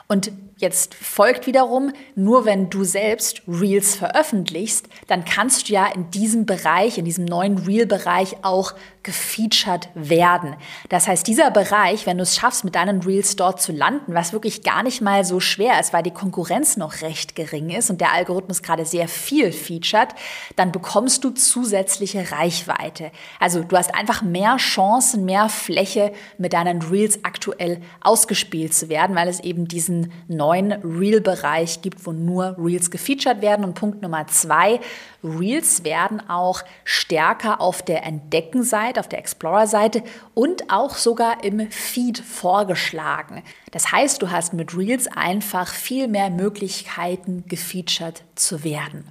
Und 0.08 0.30
jetzt 0.58 0.94
folgt 0.94 1.46
wiederum, 1.46 1.92
nur 2.14 2.44
wenn 2.44 2.70
du 2.70 2.84
selbst 2.84 3.42
Reels 3.46 3.96
veröffentlichst, 3.96 4.88
dann 5.06 5.24
kannst 5.24 5.68
du 5.68 5.74
ja 5.74 5.86
in 5.86 6.10
diesem 6.10 6.46
Bereich, 6.46 6.96
in 6.96 7.04
diesem 7.04 7.24
neuen 7.24 7.58
Reel-Bereich 7.58 8.38
auch 8.42 8.72
gefeatured 9.02 9.88
werden. 9.94 10.56
Das 10.88 11.06
heißt, 11.06 11.26
dieser 11.26 11.50
Bereich, 11.50 12.06
wenn 12.06 12.16
du 12.16 12.22
es 12.22 12.34
schaffst, 12.34 12.64
mit 12.64 12.74
deinen 12.74 13.02
Reels 13.02 13.36
dort 13.36 13.60
zu 13.60 13.70
landen, 13.70 14.14
was 14.14 14.32
wirklich 14.32 14.62
gar 14.62 14.82
nicht 14.82 15.00
mal 15.00 15.24
so 15.24 15.40
schwer 15.40 15.78
ist, 15.78 15.92
weil 15.92 16.02
die 16.02 16.10
Konkurrenz 16.10 16.76
noch 16.76 17.02
recht 17.02 17.36
gering 17.36 17.70
ist 17.70 17.90
und 17.90 18.00
der 18.00 18.12
Algorithmus 18.12 18.62
gerade 18.62 18.84
sehr 18.84 19.08
viel 19.08 19.52
featured, 19.52 20.08
dann 20.56 20.72
bekommst 20.72 21.22
du 21.22 21.30
zusätzliche 21.30 22.32
Reichweite. 22.32 23.12
Also 23.38 23.62
du 23.62 23.76
hast 23.76 23.94
einfach 23.94 24.22
mehr 24.22 24.56
Chancen, 24.56 25.24
mehr 25.24 25.48
Fläche 25.48 26.12
mit 26.38 26.52
deinen 26.52 26.82
Reels 26.82 27.24
aktuell 27.24 27.80
ausgespielt 28.00 28.74
zu 28.74 28.88
werden, 28.88 29.14
weil 29.14 29.28
es 29.28 29.40
eben 29.40 29.68
diesen 29.68 29.95
neuen 30.28 30.72
Reel-Bereich 30.72 31.82
gibt, 31.82 32.06
wo 32.06 32.12
nur 32.12 32.56
Reels 32.58 32.90
gefeatured 32.90 33.42
werden. 33.42 33.64
Und 33.64 33.74
Punkt 33.74 34.02
Nummer 34.02 34.26
zwei, 34.26 34.80
Reels 35.22 35.84
werden 35.84 36.28
auch 36.28 36.62
stärker 36.84 37.60
auf 37.60 37.82
der 37.82 38.04
Entdecken-Seite, 38.04 39.00
auf 39.00 39.08
der 39.08 39.18
Explorer-Seite 39.18 40.02
und 40.34 40.70
auch 40.70 40.94
sogar 40.94 41.42
im 41.44 41.70
Feed 41.70 42.18
vorgeschlagen. 42.18 43.42
Das 43.72 43.92
heißt, 43.92 44.22
du 44.22 44.30
hast 44.30 44.52
mit 44.52 44.76
Reels 44.76 45.08
einfach 45.08 45.68
viel 45.68 46.08
mehr 46.08 46.30
Möglichkeiten, 46.30 47.44
gefeatured 47.46 48.22
zu 48.34 48.64
werden. 48.64 49.04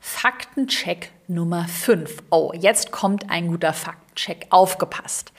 Faktencheck 0.00 1.10
Nummer 1.26 1.66
5. 1.68 2.22
Oh, 2.30 2.52
jetzt 2.54 2.92
kommt 2.92 3.30
ein 3.30 3.48
guter 3.48 3.72
Faktencheck. 3.72 4.46
Aufgepasst. 4.50 5.32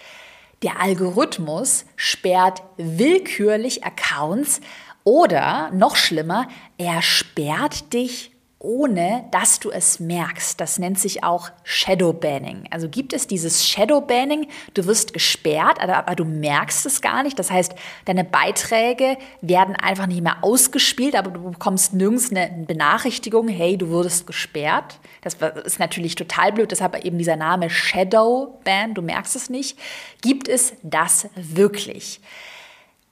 Der 0.62 0.82
Algorithmus 0.82 1.86
sperrt 1.96 2.64
willkürlich 2.78 3.84
Accounts 3.86 4.60
oder 5.04 5.72
noch 5.72 5.96
schlimmer, 5.96 6.48
er 6.78 7.02
sperrt 7.02 7.94
dich 7.94 8.29
ohne 8.60 9.26
dass 9.32 9.62
du 9.62 9.72
es 9.72 10.02
merkst. 10.02 10.60
Das 10.60 10.80
nennt 10.80 11.00
sich 11.00 11.24
auch 11.24 11.50
Shadowbanning. 11.64 12.66
Also 12.72 12.90
gibt 12.90 13.14
es 13.14 13.26
dieses 13.26 13.66
Shadowbanning, 13.66 14.48
du 14.74 14.86
wirst 14.86 15.14
gesperrt, 15.14 15.80
aber, 15.80 16.16
du 16.16 16.26
merkst 16.26 16.86
es 16.86 17.02
gar 17.02 17.24
nicht. 17.24 17.40
Das 17.40 17.50
heißt, 17.50 17.74
deine 18.04 18.26
Beiträge 18.26 19.18
werden 19.42 19.78
einfach 19.78 20.08
nicht 20.08 20.22
mehr 20.22 20.44
ausgespielt, 20.44 21.16
aber 21.16 21.32
du 21.32 21.52
bekommst 21.52 21.94
nirgends 21.94 22.32
eine 22.32 22.66
Benachrichtigung, 22.68 23.48
hey, 23.48 23.78
du 23.78 23.90
wurdest 23.90 24.28
gesperrt. 24.28 25.00
Das 25.22 25.38
ist 25.64 25.80
natürlich 25.80 26.16
total 26.16 26.52
blöd, 26.52 26.72
deshalb 26.72 27.04
eben 27.06 27.18
dieser 27.18 27.38
Name 27.38 27.70
Shadowban, 27.70 28.94
du 28.94 29.02
merkst 29.02 29.38
es 29.38 29.50
nicht. 29.50 29.80
Gibt 30.22 30.50
es 30.50 30.74
das 30.84 31.30
wirklich? 31.36 32.20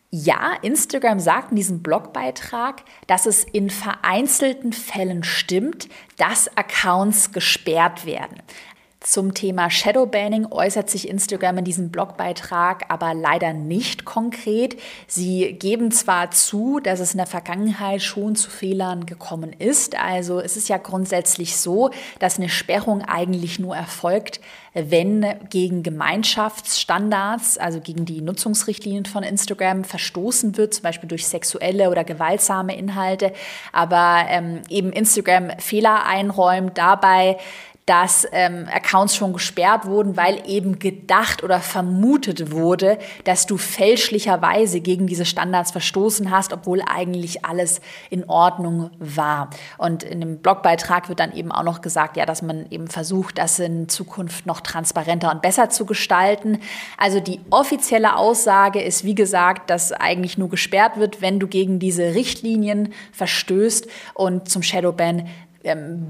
Ja, 0.09 0.53
Instagram 0.61 1.19
sagt 1.19 1.51
in 1.51 1.57
diesem 1.57 1.83
Blogbeitrag, 1.83 2.83
dass 3.07 3.25
es 3.25 3.43
in 3.43 3.69
vereinzelten 3.69 4.71
Fällen 4.71 5.23
stimmt, 5.23 5.89
dass 6.15 6.47
Accounts 6.55 7.33
gesperrt 7.33 8.05
werden. 8.05 8.41
Zum 8.99 9.35
Thema 9.35 9.69
Shadowbanning 9.69 10.47
äußert 10.51 10.89
sich 10.89 11.07
Instagram 11.07 11.59
in 11.59 11.65
diesem 11.65 11.91
Blogbeitrag 11.91 12.85
aber 12.89 13.13
leider 13.13 13.53
nicht 13.53 14.05
konkret. 14.05 14.75
Sie 15.05 15.53
geben 15.53 15.91
zwar 15.91 16.31
zu, 16.31 16.79
dass 16.79 16.99
es 16.99 17.11
in 17.11 17.19
der 17.19 17.27
Vergangenheit 17.27 18.01
schon 18.01 18.35
zu 18.35 18.49
Fehlern 18.49 19.05
gekommen 19.05 19.53
ist. 19.53 19.95
Also 19.99 20.39
es 20.39 20.57
ist 20.57 20.67
ja 20.67 20.77
grundsätzlich 20.77 21.57
so, 21.57 21.91
dass 22.17 22.39
eine 22.39 22.49
Sperrung 22.49 23.03
eigentlich 23.03 23.59
nur 23.59 23.75
erfolgt, 23.75 24.41
wenn 24.73 25.25
gegen 25.51 25.83
Gemeinschaftsstandards, 25.83 27.59
also 27.59 27.79
gegen 27.79 28.05
die 28.05 28.21
Nutzungsrichtlinien 28.21 29.05
von 29.05 29.21
Instagram 29.21 29.83
verstoßen 29.83 30.57
wird, 30.57 30.73
zum 30.73 30.83
Beispiel 30.83 31.07
durch 31.07 31.27
sexuelle 31.27 31.91
oder 31.91 32.03
gewaltsame 32.03 32.75
Inhalte, 32.75 33.31
aber 33.71 34.25
ähm, 34.27 34.61
eben 34.69 34.91
Instagram 34.91 35.51
Fehler 35.59 36.05
einräumt 36.05 36.77
dabei, 36.77 37.37
dass 37.87 38.27
ähm, 38.33 38.67
Accounts 38.69 39.15
schon 39.15 39.31
gesperrt 39.31 39.85
wurden, 39.85 40.17
weil 40.17 40.43
eben 40.45 40.77
gedacht 40.77 41.41
oder 41.41 41.61
vermutet 41.61 42.51
wurde, 42.51 42.99
dass 43.23 43.45
du 43.45 43.55
fälschlicherweise 43.57 44.81
gegen 44.81 45.07
diese 45.07 45.23
Standards 45.23 45.71
verstoßen 45.71 46.29
hast, 46.29 46.51
obwohl 46.51 46.81
eigentlich 46.85 47.45
alles 47.45 47.79
in 48.09 48.25
Ordnung 48.25 48.91
war. 48.99 49.49
Und 49.77 50.03
in 50.03 50.19
dem 50.19 50.39
Blogbeitrag 50.39 51.07
wird 51.07 51.21
dann 51.21 51.31
eben 51.31 51.49
auch 51.49 51.63
noch 51.63 51.79
gesagt, 51.79 52.17
ja, 52.17 52.25
dass 52.25 52.41
man 52.41 52.65
eben 52.71 52.87
versucht, 52.87 53.37
das 53.37 53.57
in 53.57 53.87
Zukunft 53.87 54.45
noch 54.45 54.59
transparenter 54.59 55.31
und 55.31 55.41
besser 55.41 55.69
zu 55.69 55.85
gestalten. 55.85 56.59
Also 56.97 57.21
die 57.21 57.39
offizielle 57.51 58.17
Aussage 58.17 58.81
ist, 58.81 59.05
wie 59.05 59.15
gesagt, 59.15 59.69
dass 59.69 59.93
eigentlich 59.93 60.37
nur 60.37 60.49
gesperrt 60.49 60.97
wird, 60.97 61.21
wenn 61.21 61.39
du 61.39 61.47
gegen 61.47 61.79
diese 61.79 62.15
Richtlinien 62.15 62.93
verstößt 63.13 63.87
und 64.13 64.49
zum 64.49 64.61
Shadowban 64.61 65.29
ähm, 65.67 66.07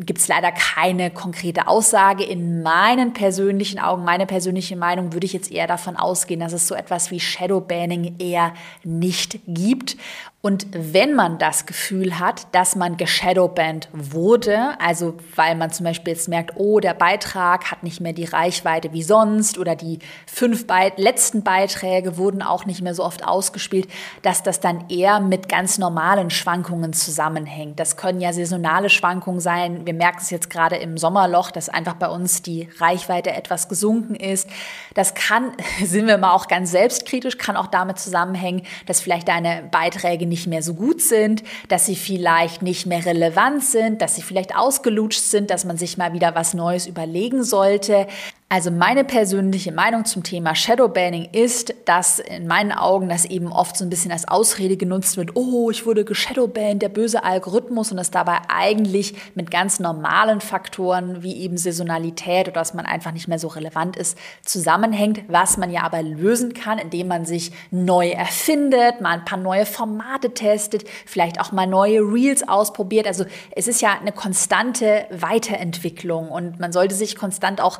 gibt 0.00 0.18
es 0.18 0.28
leider 0.28 0.52
keine 0.52 1.10
konkrete 1.10 1.66
Aussage. 1.68 2.24
In 2.24 2.62
meinen 2.62 3.12
persönlichen 3.12 3.78
Augen, 3.78 4.04
meine 4.04 4.26
persönliche 4.26 4.76
Meinung, 4.76 5.12
würde 5.12 5.26
ich 5.26 5.32
jetzt 5.32 5.50
eher 5.50 5.66
davon 5.66 5.96
ausgehen, 5.96 6.40
dass 6.40 6.52
es 6.52 6.66
so 6.66 6.74
etwas 6.74 7.10
wie 7.10 7.20
Shadowbanning 7.20 8.16
eher 8.18 8.54
nicht 8.84 9.40
gibt. 9.46 9.96
Und 10.42 10.68
wenn 10.70 11.14
man 11.14 11.36
das 11.36 11.66
Gefühl 11.66 12.18
hat, 12.18 12.46
dass 12.52 12.74
man 12.74 12.96
geshadowbanned 12.96 13.88
wurde, 13.92 14.80
also 14.80 15.18
weil 15.36 15.54
man 15.54 15.70
zum 15.70 15.84
Beispiel 15.84 16.14
jetzt 16.14 16.30
merkt, 16.30 16.52
oh, 16.56 16.80
der 16.80 16.94
Beitrag 16.94 17.70
hat 17.70 17.82
nicht 17.82 18.00
mehr 18.00 18.14
die 18.14 18.24
Reichweite 18.24 18.94
wie 18.94 19.02
sonst 19.02 19.58
oder 19.58 19.76
die 19.76 19.98
fünf 20.26 20.66
Be 20.66 20.92
letzten 20.96 21.42
Beiträge 21.42 22.16
wurden 22.16 22.40
auch 22.40 22.64
nicht 22.64 22.80
mehr 22.80 22.94
so 22.94 23.04
oft 23.04 23.22
ausgespielt, 23.22 23.86
dass 24.22 24.42
das 24.42 24.60
dann 24.60 24.88
eher 24.88 25.20
mit 25.20 25.50
ganz 25.50 25.76
normalen 25.76 26.30
Schwankungen 26.30 26.94
zusammenhängt. 26.94 27.78
Das 27.78 27.98
können 27.98 28.22
ja 28.22 28.32
saisonale 28.32 28.88
Schwankungen 28.88 28.99
sein. 29.40 29.86
Wir 29.86 29.94
merken 29.94 30.18
es 30.20 30.30
jetzt 30.30 30.50
gerade 30.50 30.76
im 30.76 30.98
Sommerloch, 30.98 31.50
dass 31.50 31.68
einfach 31.68 31.94
bei 31.94 32.08
uns 32.08 32.42
die 32.42 32.68
Reichweite 32.78 33.32
etwas 33.32 33.68
gesunken 33.68 34.14
ist. 34.14 34.48
Das 34.94 35.14
kann, 35.14 35.52
sind 35.84 36.06
wir 36.06 36.18
mal 36.18 36.32
auch 36.32 36.48
ganz 36.48 36.70
selbstkritisch, 36.70 37.38
kann 37.38 37.56
auch 37.56 37.66
damit 37.66 37.98
zusammenhängen, 37.98 38.62
dass 38.86 39.00
vielleicht 39.00 39.28
deine 39.28 39.68
Beiträge 39.70 40.26
nicht 40.26 40.46
mehr 40.46 40.62
so 40.62 40.74
gut 40.74 41.00
sind, 41.00 41.42
dass 41.68 41.86
sie 41.86 41.96
vielleicht 41.96 42.62
nicht 42.62 42.86
mehr 42.86 43.04
relevant 43.04 43.64
sind, 43.64 44.02
dass 44.02 44.16
sie 44.16 44.22
vielleicht 44.22 44.56
ausgelutscht 44.56 45.22
sind, 45.22 45.50
dass 45.50 45.64
man 45.64 45.76
sich 45.76 45.96
mal 45.98 46.12
wieder 46.12 46.34
was 46.34 46.54
Neues 46.54 46.86
überlegen 46.86 47.44
sollte. 47.44 48.06
Also 48.52 48.72
meine 48.72 49.04
persönliche 49.04 49.70
Meinung 49.70 50.06
zum 50.06 50.24
Thema 50.24 50.56
Shadowbanning 50.56 51.28
ist, 51.30 51.72
dass 51.84 52.18
in 52.18 52.48
meinen 52.48 52.72
Augen 52.72 53.08
das 53.08 53.24
eben 53.24 53.52
oft 53.52 53.76
so 53.76 53.84
ein 53.84 53.90
bisschen 53.90 54.10
als 54.10 54.26
Ausrede 54.26 54.76
genutzt 54.76 55.16
wird, 55.16 55.36
oh, 55.36 55.70
ich 55.70 55.86
wurde 55.86 56.04
geshadowbanned, 56.04 56.82
der 56.82 56.88
böse 56.88 57.22
Algorithmus 57.22 57.92
und 57.92 57.98
es 57.98 58.10
dabei 58.10 58.38
eigentlich 58.48 59.14
mit 59.36 59.52
ganz 59.52 59.78
normalen 59.78 60.40
Faktoren 60.40 61.22
wie 61.22 61.36
eben 61.36 61.56
Saisonalität 61.58 62.48
oder 62.48 62.54
dass 62.54 62.74
man 62.74 62.86
einfach 62.86 63.12
nicht 63.12 63.28
mehr 63.28 63.38
so 63.38 63.46
relevant 63.46 63.96
ist, 63.96 64.18
zusammenhängt, 64.44 65.22
was 65.28 65.56
man 65.56 65.70
ja 65.70 65.84
aber 65.84 66.02
lösen 66.02 66.52
kann, 66.52 66.80
indem 66.80 67.06
man 67.06 67.26
sich 67.26 67.52
neu 67.70 68.08
erfindet, 68.08 69.00
mal 69.00 69.10
ein 69.10 69.24
paar 69.24 69.38
neue 69.38 69.64
Formate 69.64 70.34
testet, 70.34 70.82
vielleicht 71.06 71.40
auch 71.40 71.52
mal 71.52 71.68
neue 71.68 72.00
Reels 72.00 72.48
ausprobiert. 72.48 73.06
Also 73.06 73.26
es 73.52 73.68
ist 73.68 73.80
ja 73.80 73.96
eine 74.00 74.10
konstante 74.10 75.06
Weiterentwicklung 75.12 76.30
und 76.30 76.58
man 76.58 76.72
sollte 76.72 76.96
sich 76.96 77.14
konstant 77.14 77.60
auch 77.60 77.78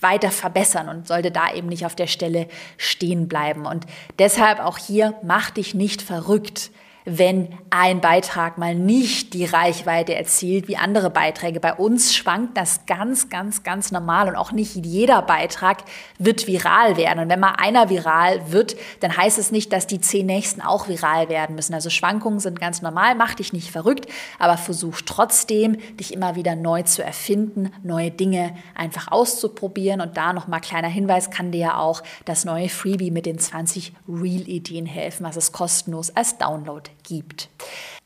weiter 0.00 0.30
verbessern 0.30 0.88
und 0.88 1.06
sollte 1.08 1.30
da 1.30 1.52
eben 1.52 1.68
nicht 1.68 1.84
auf 1.84 1.94
der 1.96 2.06
Stelle 2.06 2.48
stehen 2.76 3.28
bleiben. 3.28 3.66
Und 3.66 3.86
deshalb 4.18 4.60
auch 4.60 4.78
hier, 4.78 5.14
mach 5.22 5.50
dich 5.50 5.74
nicht 5.74 6.02
verrückt 6.02 6.70
wenn 7.04 7.48
ein 7.70 8.00
Beitrag 8.00 8.58
mal 8.58 8.74
nicht 8.74 9.34
die 9.34 9.44
Reichweite 9.44 10.14
erzielt 10.14 10.68
wie 10.68 10.76
andere 10.76 11.10
Beiträge. 11.10 11.58
Bei 11.58 11.74
uns 11.74 12.14
schwankt 12.14 12.56
das 12.56 12.86
ganz, 12.86 13.28
ganz, 13.28 13.62
ganz 13.62 13.90
normal 13.90 14.28
und 14.28 14.36
auch 14.36 14.52
nicht 14.52 14.76
jeder 14.76 15.22
Beitrag 15.22 15.78
wird 16.18 16.46
viral 16.46 16.96
werden. 16.96 17.20
Und 17.20 17.28
wenn 17.28 17.40
mal 17.40 17.54
einer 17.58 17.90
viral 17.90 18.52
wird, 18.52 18.76
dann 19.00 19.16
heißt 19.16 19.38
es 19.38 19.50
nicht, 19.50 19.72
dass 19.72 19.86
die 19.86 20.00
zehn 20.00 20.26
nächsten 20.26 20.60
auch 20.60 20.88
viral 20.88 21.28
werden 21.28 21.56
müssen. 21.56 21.74
Also 21.74 21.90
Schwankungen 21.90 22.38
sind 22.38 22.60
ganz 22.60 22.82
normal, 22.82 23.14
mach 23.16 23.34
dich 23.34 23.52
nicht 23.52 23.70
verrückt, 23.70 24.06
aber 24.38 24.56
versuch 24.56 25.00
trotzdem, 25.04 25.78
dich 25.98 26.12
immer 26.12 26.36
wieder 26.36 26.54
neu 26.54 26.82
zu 26.82 27.02
erfinden, 27.02 27.72
neue 27.82 28.10
Dinge 28.10 28.54
einfach 28.74 29.10
auszuprobieren. 29.10 30.00
Und 30.00 30.16
da 30.16 30.32
nochmal 30.32 30.60
kleiner 30.60 30.88
Hinweis, 30.88 31.30
kann 31.30 31.50
dir 31.50 31.60
ja 31.60 31.78
auch 31.78 32.02
das 32.24 32.44
neue 32.44 32.68
Freebie 32.68 33.10
mit 33.10 33.26
den 33.26 33.38
20 33.38 33.92
Real-Ideen 34.08 34.86
helfen, 34.86 35.24
was 35.24 35.36
es 35.36 35.52
kostenlos 35.52 36.14
als 36.14 36.38
Download 36.38 36.91
gibt. 37.02 37.48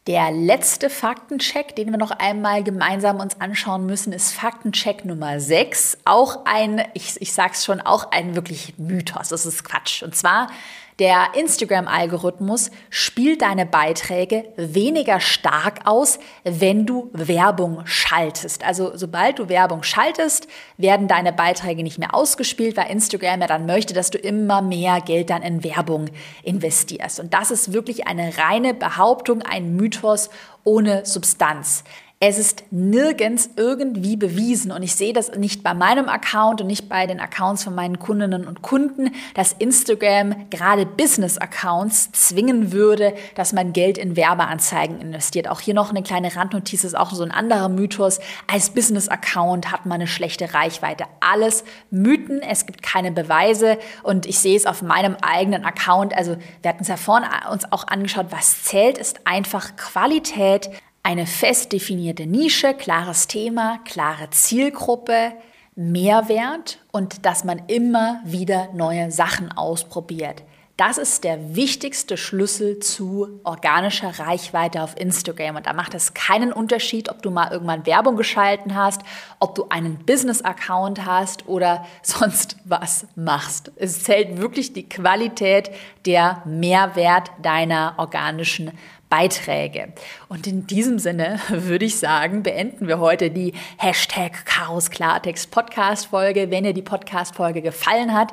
Der 0.07 0.31
letzte 0.31 0.88
Faktencheck, 0.88 1.75
den 1.75 1.90
wir 1.90 1.99
noch 1.99 2.12
einmal 2.12 2.62
gemeinsam 2.62 3.18
uns 3.18 3.40
anschauen 3.40 3.87
müssen, 3.87 4.12
ist 4.12 4.33
Faktencheck 4.33 5.05
Nummer 5.05 5.40
6. 5.40 5.99
Auch 6.05 6.44
ein, 6.44 6.87
ich, 6.94 7.20
ich 7.20 7.33
sag's 7.33 7.64
schon, 7.64 7.81
auch 7.81 8.12
ein 8.12 8.37
wirklich 8.37 8.75
Mythos. 8.79 9.31
Das 9.31 9.46
ist 9.46 9.64
Quatsch. 9.64 10.05
Und 10.05 10.14
zwar 10.14 10.49
der 10.98 11.35
Instagram-Algorithmus 11.35 12.70
spielt 12.88 13.42
deine 13.42 13.66
Beiträge 13.66 14.46
weniger 14.56 15.20
stark 15.20 15.80
aus, 15.85 16.18
wenn 16.44 16.87
du 16.87 17.11
Werbung 17.12 17.82
schaltest. 17.85 18.64
Also 18.64 18.92
sobald 18.96 19.38
du 19.38 19.50
Werbung 19.50 19.82
schaltest, 19.82 20.48
werden 20.78 21.06
deine 21.06 21.35
Beiträge 21.35 21.82
nicht 21.82 21.98
mehr 21.98 22.14
ausgespielt, 22.14 22.78
weil 22.78 22.90
Instagram 22.90 23.42
ja 23.42 23.46
dann 23.46 23.66
möchte, 23.66 23.92
dass 23.92 24.11
du 24.11 24.16
immer 24.16 24.62
mehr 24.62 25.02
Geld 25.02 25.28
dann 25.28 25.42
in 25.42 25.62
Werbung 25.62 26.09
investierst. 26.42 27.20
Und 27.20 27.35
das 27.35 27.50
ist 27.50 27.74
wirklich 27.74 28.06
eine 28.06 28.38
reine 28.38 28.72
Behauptung, 28.72 29.42
ein 29.42 29.76
Mythos 29.76 30.30
ohne 30.64 31.04
Substanz. 31.04 31.85
Es 32.18 32.38
ist 32.38 32.64
nirgends 32.70 33.50
irgendwie 33.57 34.16
bewiesen 34.16 34.72
und 34.72 34.83
ich 34.83 34.94
sehe 34.94 35.12
das 35.12 35.33
nicht 35.37 35.62
bei 35.62 35.74
meinem 35.74 36.09
Account 36.09 36.62
und 36.62 36.66
nicht 36.66 36.88
bei 36.88 37.07
den 37.07 37.20
Accounts 37.20 37.64
von 37.64 37.74
meinen 37.74 37.98
Kundinnen 37.98 38.46
und 38.46 38.62
Kunden, 38.62 39.11
dass 39.35 39.52
Instagram 39.52 40.48
gerade 40.48 40.87
Business-Accounts 40.87 42.12
zwingen 42.12 42.72
würde, 42.72 43.12
dass 43.35 43.52
man 43.52 43.74
Geld 43.74 43.98
in 43.98 44.16
Werbeanzeigen 44.16 44.98
investiert. 44.98 45.46
Auch 45.46 45.61
hier 45.61 45.74
noch 45.74 45.90
eine 45.90 46.02
kleine 46.02 46.35
Randnotiz, 46.35 46.85
ist 46.85 46.96
auch 46.96 47.11
so 47.11 47.22
ein 47.22 47.33
anderer 47.33 47.68
Mythos. 47.68 48.18
Als 48.50 48.70
Business-Account 48.70 49.70
hat 49.70 49.85
man 49.85 49.96
eine 49.96 50.07
schlechte 50.07 50.55
Reichweite. 50.55 51.05
Alles 51.20 51.64
Mythen, 51.90 52.40
es 52.40 52.64
gibt 52.64 52.83
keine 52.83 53.12
Beweise 53.12 53.76
und 54.02 54.24
ich 54.24 54.38
sehe 54.38 54.57
es 54.57 54.64
auf 54.64 54.81
meinem 54.81 55.16
eigenen 55.20 55.66
Account. 55.66 56.16
Also 56.16 56.38
wir 56.62 56.70
hatten 56.70 56.81
es 56.81 56.88
ja 56.88 56.96
vorhin 56.96 57.29
uns 57.52 57.70
auch 57.70 57.87
angeschaut, 57.87 58.29
was 58.31 58.62
zählt, 58.62 58.96
ist 58.96 59.26
einfach 59.26 59.76
Qualität, 59.76 60.70
eine 61.07 61.27
fest 61.27 61.71
definierte 61.71 62.27
Nische, 62.27 62.75
klares 62.75 63.29
Thema, 63.29 63.79
klare 63.85 64.29
Zielgruppe, 64.31 65.35
Mehrwert 65.77 66.81
und 66.90 67.25
dass 67.25 67.45
man 67.45 67.62
immer 67.69 68.21
wieder 68.25 68.71
neue 68.75 69.12
Sachen 69.12 69.53
ausprobiert. 69.53 70.42
Das 70.77 70.99
ist 70.99 71.25
der 71.25 71.55
wichtigste 71.57 72.19
Schlüssel 72.19 72.81
zu 72.81 73.40
organischer 73.45 74.19
Reichweite 74.19 74.83
auf 74.83 74.95
Instagram. 75.01 75.57
Und 75.57 75.66
da 75.66 75.73
macht 75.73 75.95
es 75.95 76.12
keinen 76.12 76.53
Unterschied, 76.53 77.09
ob 77.09 77.23
du 77.23 77.31
mal 77.31 77.51
irgendwann 77.51 77.87
Werbung 77.87 78.16
geschalten 78.16 78.75
hast, 78.75 79.01
ob 79.38 79.55
du 79.55 79.66
einen 79.71 80.05
Business-Account 80.05 81.07
hast 81.07 81.49
oder 81.49 81.87
sonst 82.03 82.57
was 82.64 83.07
machst. 83.14 83.71
Es 83.77 84.03
zählt 84.03 84.38
wirklich 84.38 84.75
die 84.75 84.88
Qualität, 84.88 85.71
der 86.05 86.42
Mehrwert 86.45 87.31
deiner 87.40 87.95
organischen 87.97 88.73
Beiträge. 89.09 89.92
Und 90.29 90.47
in 90.47 90.66
diesem 90.66 90.99
Sinne 90.99 91.40
würde 91.49 91.85
ich 91.85 91.99
sagen, 91.99 92.42
beenden 92.42 92.88
wir 92.88 92.99
heute 92.99 93.31
die 93.31 93.53
Hashtag 93.79 94.45
Chaos 94.45 94.90
Klartext 94.90 95.51
Podcast 95.51 96.07
Folge. 96.07 96.51
Wenn 96.51 96.64
dir 96.64 96.75
die 96.75 96.83
Podcast 96.83 97.35
Folge 97.37 97.62
gefallen 97.62 98.14
hat, 98.14 98.33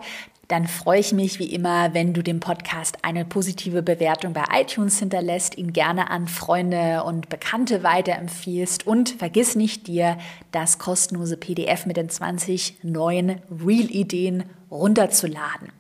dann 0.50 0.68
freue 0.68 1.00
ich 1.00 1.14
mich 1.14 1.40
wie 1.40 1.54
immer, 1.54 1.94
wenn 1.94 2.14
du 2.14 2.22
dem 2.22 2.40
Podcast 2.40 2.98
eine 3.02 3.24
positive 3.24 3.82
Bewertung 3.82 4.34
bei 4.34 4.44
iTunes 4.54 5.00
hinterlässt, 5.00 5.58
ihn 5.58 5.72
gerne 5.72 6.10
an 6.10 6.28
Freunde 6.28 7.04
und 7.06 7.30
Bekannte 7.30 7.82
weiterempfiehlst 7.82 8.86
und 8.86 9.10
vergiss 9.10 9.56
nicht, 9.56 9.88
dir 9.88 10.18
das 10.52 10.80
kostenlose 10.80 11.38
PDF 11.38 11.86
mit 11.86 11.98
den 11.98 12.10
20 12.10 12.84
neuen 12.84 13.42
Real-Ideen 13.50 14.44
runterzuladen. 14.70 15.72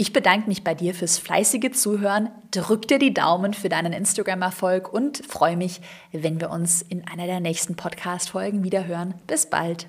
Ich 0.00 0.14
bedanke 0.14 0.48
mich 0.48 0.64
bei 0.64 0.74
dir 0.74 0.94
fürs 0.94 1.18
fleißige 1.18 1.72
Zuhören, 1.72 2.30
drück 2.52 2.88
dir 2.88 2.98
die 2.98 3.12
Daumen 3.12 3.52
für 3.52 3.68
deinen 3.68 3.92
Instagram-Erfolg 3.92 4.90
und 4.90 5.18
freue 5.18 5.58
mich, 5.58 5.82
wenn 6.10 6.40
wir 6.40 6.48
uns 6.48 6.80
in 6.80 7.06
einer 7.06 7.26
der 7.26 7.40
nächsten 7.40 7.76
Podcast-Folgen 7.76 8.64
wieder 8.64 8.86
hören. 8.86 9.12
Bis 9.26 9.44
bald. 9.44 9.88